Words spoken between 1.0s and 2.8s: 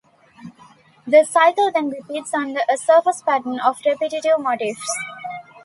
The cycle then repeats under a